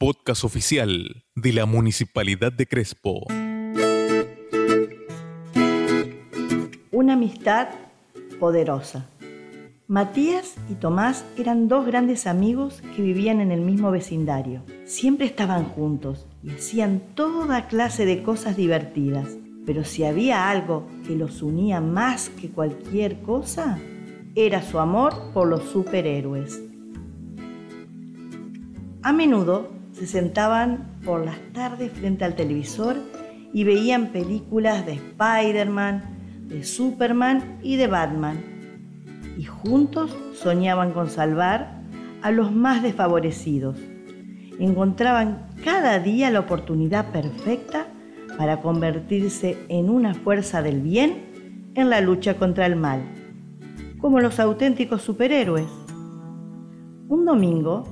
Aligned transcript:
podcast 0.00 0.44
oficial 0.44 1.26
de 1.34 1.52
la 1.52 1.66
Municipalidad 1.66 2.50
de 2.50 2.66
Crespo. 2.66 3.26
Una 6.90 7.12
amistad 7.12 7.68
poderosa. 8.38 9.10
Matías 9.88 10.54
y 10.70 10.76
Tomás 10.76 11.26
eran 11.36 11.68
dos 11.68 11.84
grandes 11.84 12.26
amigos 12.26 12.82
que 12.96 13.02
vivían 13.02 13.42
en 13.42 13.52
el 13.52 13.60
mismo 13.60 13.90
vecindario. 13.90 14.62
Siempre 14.86 15.26
estaban 15.26 15.64
juntos 15.64 16.26
y 16.42 16.48
hacían 16.48 17.02
toda 17.14 17.68
clase 17.68 18.06
de 18.06 18.22
cosas 18.22 18.56
divertidas. 18.56 19.28
Pero 19.66 19.84
si 19.84 20.04
había 20.04 20.48
algo 20.48 20.86
que 21.06 21.14
los 21.14 21.42
unía 21.42 21.82
más 21.82 22.30
que 22.30 22.48
cualquier 22.48 23.20
cosa, 23.20 23.78
era 24.34 24.62
su 24.62 24.78
amor 24.78 25.30
por 25.34 25.46
los 25.46 25.64
superhéroes. 25.64 26.58
A 29.02 29.12
menudo 29.12 29.79
se 30.00 30.06
sentaban 30.06 30.98
por 31.04 31.26
las 31.26 31.38
tardes 31.52 31.92
frente 31.92 32.24
al 32.24 32.34
televisor 32.34 32.96
y 33.52 33.64
veían 33.64 34.12
películas 34.12 34.86
de 34.86 34.94
Spider-Man, 34.94 36.46
de 36.48 36.64
Superman 36.64 37.58
y 37.62 37.76
de 37.76 37.86
Batman. 37.86 38.38
Y 39.36 39.44
juntos 39.44 40.16
soñaban 40.32 40.92
con 40.92 41.10
salvar 41.10 41.82
a 42.22 42.30
los 42.30 42.50
más 42.50 42.82
desfavorecidos. 42.82 43.76
Encontraban 44.58 45.48
cada 45.62 45.98
día 45.98 46.30
la 46.30 46.40
oportunidad 46.40 47.12
perfecta 47.12 47.86
para 48.38 48.62
convertirse 48.62 49.58
en 49.68 49.90
una 49.90 50.14
fuerza 50.14 50.62
del 50.62 50.80
bien 50.80 51.72
en 51.74 51.90
la 51.90 52.00
lucha 52.00 52.38
contra 52.38 52.64
el 52.64 52.74
mal, 52.74 53.02
como 54.00 54.18
los 54.20 54.40
auténticos 54.40 55.02
superhéroes. 55.02 55.68
Un 57.06 57.26
domingo, 57.26 57.84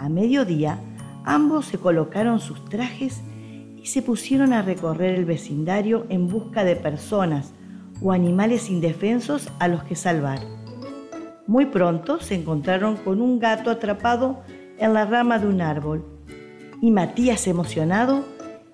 a 0.00 0.08
mediodía, 0.08 0.80
ambos 1.24 1.66
se 1.66 1.78
colocaron 1.78 2.40
sus 2.40 2.64
trajes 2.64 3.22
y 3.76 3.86
se 3.86 4.02
pusieron 4.02 4.52
a 4.52 4.62
recorrer 4.62 5.14
el 5.14 5.24
vecindario 5.24 6.06
en 6.08 6.28
busca 6.28 6.64
de 6.64 6.76
personas 6.76 7.52
o 8.00 8.12
animales 8.12 8.70
indefensos 8.70 9.48
a 9.58 9.68
los 9.68 9.82
que 9.84 9.96
salvar. 9.96 10.40
Muy 11.46 11.66
pronto 11.66 12.20
se 12.20 12.34
encontraron 12.34 12.96
con 12.96 13.20
un 13.20 13.38
gato 13.38 13.70
atrapado 13.70 14.42
en 14.78 14.94
la 14.94 15.04
rama 15.04 15.38
de 15.38 15.48
un 15.48 15.60
árbol 15.60 16.04
y 16.80 16.90
Matías 16.90 17.46
emocionado 17.46 18.24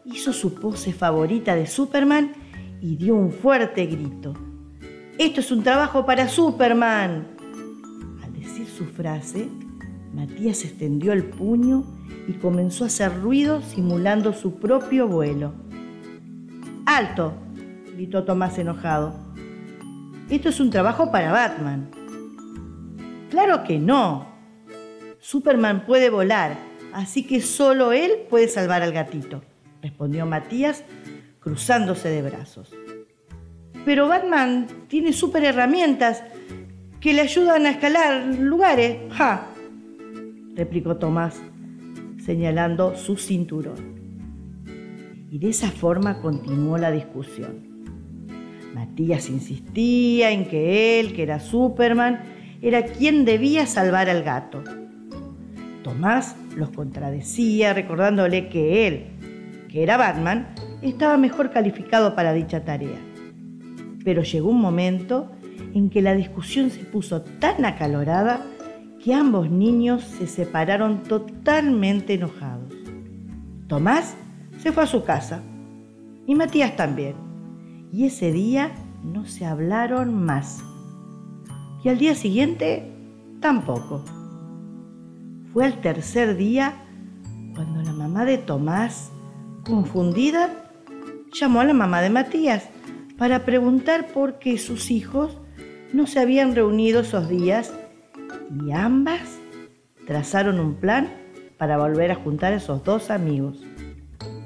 hizo 0.05 0.33
su 0.33 0.55
pose 0.55 0.93
favorita 0.93 1.55
de 1.55 1.67
Superman 1.67 2.33
y 2.81 2.97
dio 2.97 3.15
un 3.15 3.33
fuerte 3.33 3.87
grito. 3.87 4.35
Esto 5.19 5.41
es 5.41 5.51
un 5.51 5.63
trabajo 5.63 6.07
para 6.07 6.29
Superman. 6.29 7.27
Al 8.23 8.33
decir 8.33 8.67
su 8.67 8.87
frase, 8.87 9.49
Matías 10.19 10.65
extendió 10.65 11.13
el 11.13 11.25
puño 11.25 11.85
y 12.27 12.33
comenzó 12.35 12.85
a 12.85 12.89
hacer 12.89 13.21
ruido 13.23 13.63
simulando 13.63 14.33
su 14.33 14.57
propio 14.59 15.09
vuelo. 15.09 15.55
¡Alto! 16.85 17.35
gritó 17.95 18.25
Tomás 18.25 18.59
enojado. 18.59 19.15
Esto 20.29 20.51
es 20.51 20.61
un 20.61 20.71
trabajo 20.71 21.11
para 21.11 21.33
Batman. 21.33 21.89
Claro 23.31 23.65
que 23.65 23.79
no. 23.79 24.27
Superman 25.21 25.87
puede 25.87 26.11
volar, 26.11 26.59
así 26.93 27.27
que 27.27 27.41
solo 27.41 27.93
él 27.93 28.27
puede 28.29 28.49
salvar 28.49 28.83
al 28.83 28.93
gatito 28.93 29.41
respondió 29.83 30.27
Matías, 30.27 30.85
cruzándose 31.41 32.09
de 32.09 32.23
brazos. 32.23 32.75
Pero 33.85 34.09
Batman 34.09 34.67
tiene 34.89 35.13
super 35.13 35.45
herramientas 35.45 36.23
que 37.01 37.15
le 37.15 37.23
ayudan 37.23 37.67
a 37.67 37.71
escalar 37.71 38.27
lugares. 38.39 38.99
¡Ja! 39.13 39.47
Replicó 40.59 40.97
Tomás, 40.97 41.41
señalando 42.25 42.97
su 42.97 43.17
cinturón. 43.17 43.97
Y 45.31 45.39
de 45.39 45.51
esa 45.51 45.71
forma 45.71 46.21
continuó 46.21 46.79
la 46.79 46.91
discusión. 46.91 47.69
Matías 48.75 49.31
insistía 49.31 50.33
en 50.33 50.47
que 50.47 50.99
él, 50.99 51.15
que 51.15 51.23
era 51.23 51.39
Superman, 51.39 52.23
era 52.61 52.83
quien 52.83 53.25
debía 53.25 53.67
salvar 53.67 54.11
al 54.11 54.25
gato. 54.25 54.65
Tomás 55.85 56.35
los 56.57 56.71
contradecía 56.71 57.73
recordándole 57.73 58.49
que 58.49 58.89
él, 58.89 59.07
que 59.69 59.85
era 59.85 59.97
Batman, 59.97 60.49
estaba 60.83 61.17
mejor 61.19 61.53
calificado 61.53 62.17
para 62.17 62.33
dicha 62.33 62.65
tarea. 62.65 62.99
Pero 64.05 64.25
llegó 64.25 64.51
un 64.51 64.61
momento 64.61 65.31
en 65.73 65.89
que 65.89 66.03
la 66.03 66.15
discusión 66.15 66.71
se 66.71 66.85
puso 66.85 67.23
tan 67.23 67.65
acalorada 67.65 68.45
que 69.03 69.15
ambos 69.15 69.51
niños 69.51 70.03
se 70.03 70.27
separaron 70.27 71.03
totalmente 71.03 72.15
enojados. 72.15 72.73
Tomás 73.69 74.17
se 74.59 74.73
fue 74.73 74.83
a 74.85 74.87
su 74.87 75.05
casa 75.05 75.43
y 76.27 76.35
Matías 76.35 76.77
también. 76.77 77.15
Y 77.93 78.07
ese 78.07 78.33
día 78.33 78.73
no 79.03 79.25
se 79.25 79.47
hablaron 79.47 80.15
más. 80.15 80.63
Y 81.85 81.89
al 81.89 81.99
día 81.99 82.15
siguiente 82.15 82.93
tampoco. 83.41 84.05
Fue 85.53 85.67
el 85.67 85.81
tercer 85.81 86.37
día 86.37 86.75
cuando 87.55 87.83
la 87.83 87.93
mamá 87.93 88.25
de 88.25 88.39
Tomás 88.39 89.11
Confundida, 89.69 90.71
llamó 91.33 91.61
a 91.61 91.65
la 91.65 91.75
mamá 91.75 92.01
de 92.01 92.09
Matías 92.09 92.69
para 93.19 93.45
preguntar 93.45 94.07
por 94.07 94.39
qué 94.39 94.57
sus 94.57 94.91
hijos 94.91 95.37
no 95.93 96.07
se 96.07 96.21
habían 96.21 96.55
reunido 96.55 97.01
esos 97.01 97.29
días 97.29 97.75
y 98.51 98.73
ambas 98.73 99.39
trazaron 100.07 100.61
un 100.61 100.75
plan 100.75 101.09
para 101.59 101.77
volver 101.77 102.11
a 102.11 102.17
juntar 102.17 102.53
a 102.53 102.57
esos 102.57 102.85
dos 102.85 103.11
amigos. 103.11 103.63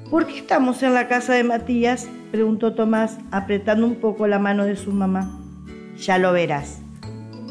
¿Por 0.09 0.27
qué 0.27 0.37
estamos 0.37 0.83
en 0.83 0.93
la 0.93 1.07
casa 1.07 1.33
de 1.33 1.43
Matías? 1.43 2.09
preguntó 2.31 2.73
Tomás, 2.73 3.19
apretando 3.31 3.85
un 3.85 3.95
poco 3.95 4.27
la 4.27 4.39
mano 4.39 4.65
de 4.65 4.75
su 4.75 4.91
mamá. 4.91 5.39
Ya 5.97 6.17
lo 6.17 6.33
verás, 6.33 6.81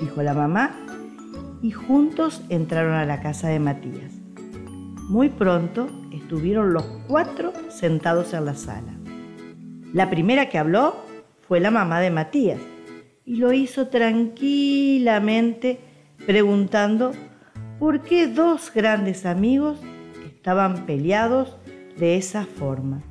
dijo 0.00 0.22
la 0.22 0.34
mamá, 0.34 0.76
y 1.62 1.70
juntos 1.70 2.42
entraron 2.48 2.94
a 2.94 3.06
la 3.06 3.20
casa 3.20 3.48
de 3.48 3.60
Matías. 3.60 4.12
Muy 5.08 5.28
pronto 5.28 5.88
estuvieron 6.12 6.72
los 6.72 6.84
cuatro 7.06 7.52
sentados 7.68 8.34
en 8.34 8.44
la 8.44 8.54
sala. 8.54 8.92
La 9.92 10.10
primera 10.10 10.48
que 10.48 10.58
habló 10.58 10.96
fue 11.46 11.60
la 11.60 11.70
mamá 11.70 12.00
de 12.00 12.10
Matías 12.10 12.60
y 13.24 13.36
lo 13.36 13.52
hizo 13.52 13.88
tranquilamente 13.88 15.78
preguntando 16.26 17.12
por 17.78 18.02
qué 18.02 18.26
dos 18.26 18.72
grandes 18.72 19.26
amigos 19.26 19.78
estaban 20.24 20.86
peleados 20.86 21.56
de 21.98 22.16
esa 22.16 22.44
forma. 22.44 23.02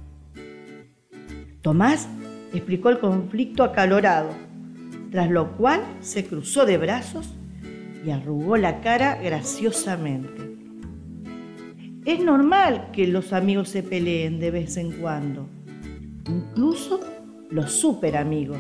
Tomás 1.62 2.08
explicó 2.54 2.90
el 2.90 3.00
conflicto 3.00 3.64
acalorado, 3.64 4.30
tras 5.12 5.30
lo 5.30 5.58
cual 5.58 5.82
se 6.00 6.26
cruzó 6.26 6.66
de 6.66 6.78
brazos 6.78 7.36
y 8.06 8.12
arrugó 8.12 8.58
la 8.58 8.82
cara 8.82 9.20
graciosamente. 9.22 10.52
Es 12.06 12.24
normal 12.24 12.90
que 12.94 13.06
los 13.08 13.32
amigos 13.32 13.70
se 13.70 13.84
peleen 13.84 14.40
de 14.40 14.50
vez 14.50 14.78
en 14.78 14.92
cuando, 14.94 15.48
incluso 16.28 17.00
los 17.52 17.72
super 17.72 18.18
amigos, 18.18 18.58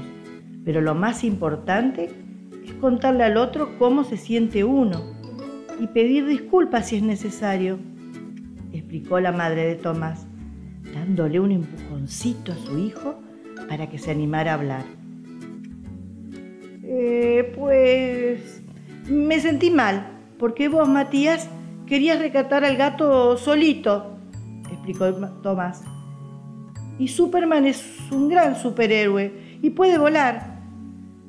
pero 0.64 0.82
lo 0.82 0.94
más 0.94 1.24
importante 1.24 2.21
es 2.66 2.74
contarle 2.74 3.24
al 3.24 3.38
otro 3.38 3.78
cómo 3.78 4.04
se 4.04 4.18
siente 4.18 4.64
uno 4.64 5.02
y 5.80 5.88
pedir 5.88 6.26
disculpas 6.26 6.90
si 6.90 6.98
es 6.98 7.04
necesario, 7.04 7.80
explicó 8.74 9.20
la 9.20 9.32
madre 9.32 9.66
de 9.66 9.76
Tomás, 9.76 10.28
dándole 10.94 11.40
un 11.40 11.52
empujoncito 11.52 12.52
a 12.52 12.58
su 12.58 12.78
hijo 12.78 13.20
para 13.68 13.90
que 13.90 13.98
se 13.98 14.12
animara 14.12 14.52
a 14.52 14.56
hablar. 14.56 14.84
Eh, 16.84 17.54
pues 17.58 18.62
me 19.10 19.40
sentí 19.40 19.72
mal, 19.72 20.08
porque 20.38 20.68
vos, 20.68 20.88
Matías, 20.88 21.50
Querías 21.92 22.20
recatar 22.20 22.64
al 22.64 22.78
gato 22.78 23.36
solito, 23.36 24.16
explicó 24.72 25.12
Tomás. 25.44 25.84
Y 26.98 27.10
Superman 27.10 27.66
es 27.66 27.86
un 28.14 28.30
gran 28.30 28.56
superhéroe 28.56 29.58
y 29.62 29.72
puede 29.72 29.98
volar, 29.98 30.62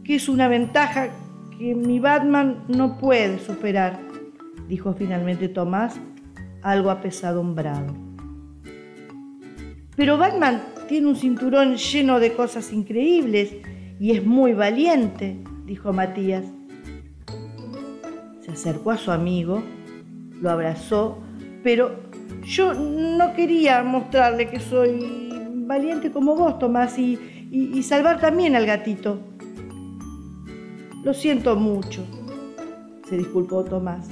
que 0.05 0.15
es 0.15 0.29
una 0.29 0.47
ventaja 0.47 1.09
que 1.63 1.77
mi 1.77 2.01
Batman 2.01 2.65
no 2.67 2.99
puede 2.99 3.39
superar, 3.39 4.01
dijo 4.69 4.95
finalmente 4.95 5.49
Tomás, 5.49 5.95
algo 6.61 6.91
apesadumbrado. 6.91 7.95
Pero 9.95 10.19
Batman 10.19 10.61
tiene 10.89 11.07
un 11.07 11.15
cinturón 11.15 11.77
lleno 11.77 12.19
de 12.19 12.33
cosas 12.33 12.73
increíbles 12.73 13.55
y 14.01 14.11
es 14.11 14.27
muy 14.27 14.55
valiente, 14.55 15.39
dijo 15.65 15.93
Matías. 15.93 16.45
Se 18.41 18.51
acercó 18.51 18.91
a 18.91 18.97
su 18.97 19.13
amigo 19.13 19.63
lo 20.41 20.51
abrazó, 20.51 21.19
pero 21.63 21.95
yo 22.43 22.75
no 22.75 23.35
quería 23.35 23.85
mostrarle 23.85 24.51
que 24.51 24.59
soy 24.59 25.31
valiente 25.55 26.11
como 26.11 26.35
vos, 26.35 26.59
Tomás, 26.59 26.99
y, 26.99 27.21
y, 27.53 27.81
salvar 27.85 28.21
también 28.21 28.57
al 28.57 28.67
gatito. 28.67 29.21
Lo 31.05 31.15
siento 31.15 31.57
mucho, 31.57 32.07
se 33.09 33.17
disculpó 33.17 33.65
Tomás. 33.65 34.09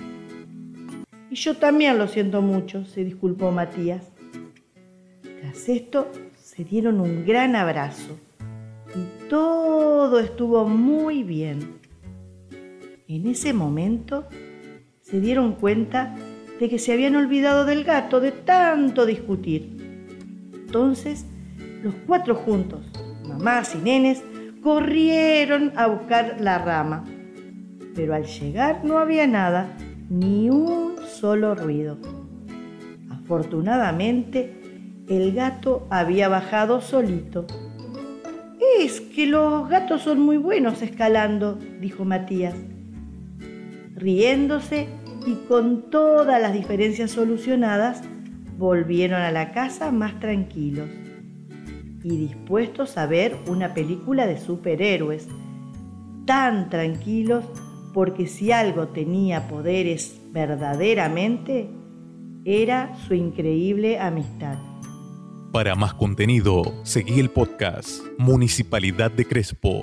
Y 1.30 1.36
yo 1.36 1.56
también 1.56 1.98
lo 1.98 2.08
siento 2.08 2.42
mucho, 2.42 2.84
se 2.84 3.04
disculpó 3.04 3.52
Matías. 3.52 4.10
Tras 5.22 5.68
esto, 5.68 6.10
se 6.36 6.64
dieron 6.64 7.00
un 7.00 7.24
gran 7.24 7.54
abrazo 7.54 8.18
y 8.92 9.28
todo 9.28 10.18
estuvo 10.18 10.66
muy 10.66 11.22
bien. 11.22 11.78
En 13.06 13.28
ese 13.28 13.52
momento 13.52 14.26
se 15.00 15.20
dieron 15.20 15.52
cuenta 15.52 16.16
de 16.58 16.68
que 16.68 16.80
se 16.80 16.92
habían 16.92 17.14
olvidado 17.14 17.66
del 17.66 17.84
gato 17.84 18.18
de 18.18 18.32
tanto 18.32 19.06
discutir. 19.06 19.76
Entonces, 20.52 21.24
los 21.84 21.94
cuatro 22.08 22.34
juntos, 22.34 22.84
mamás 23.28 23.76
y 23.76 23.78
nenes, 23.78 24.24
corrieron 24.62 25.72
a 25.76 25.86
buscar 25.86 26.36
la 26.40 26.58
rama. 26.58 27.04
Pero 27.94 28.14
al 28.14 28.24
llegar 28.24 28.84
no 28.84 28.98
había 28.98 29.26
nada, 29.26 29.76
ni 30.08 30.50
un 30.50 30.96
solo 31.06 31.54
ruido. 31.54 31.98
Afortunadamente, 33.10 35.04
el 35.08 35.32
gato 35.32 35.86
había 35.90 36.28
bajado 36.28 36.80
solito. 36.80 37.46
Es 38.78 39.00
que 39.00 39.26
los 39.26 39.68
gatos 39.68 40.02
son 40.02 40.20
muy 40.20 40.36
buenos 40.36 40.82
escalando, 40.82 41.58
dijo 41.80 42.04
Matías. 42.04 42.54
Riéndose 43.96 44.88
y 45.26 45.34
con 45.48 45.90
todas 45.90 46.40
las 46.40 46.52
diferencias 46.52 47.10
solucionadas, 47.10 48.02
volvieron 48.56 49.20
a 49.20 49.30
la 49.32 49.52
casa 49.52 49.90
más 49.90 50.18
tranquilos 50.20 50.88
y 52.02 52.16
dispuestos 52.16 52.96
a 52.96 53.06
ver 53.06 53.36
una 53.46 53.74
película 53.74 54.26
de 54.26 54.38
superhéroes, 54.38 55.28
tan 56.26 56.70
tranquilos 56.70 57.44
porque 57.92 58.26
si 58.26 58.52
algo 58.52 58.88
tenía 58.88 59.48
poderes 59.48 60.20
verdaderamente, 60.30 61.68
era 62.44 62.96
su 63.06 63.14
increíble 63.14 63.98
amistad. 63.98 64.58
Para 65.52 65.74
más 65.74 65.94
contenido, 65.94 66.62
seguí 66.84 67.18
el 67.18 67.30
podcast 67.30 68.02
Municipalidad 68.18 69.10
de 69.10 69.26
Crespo 69.26 69.82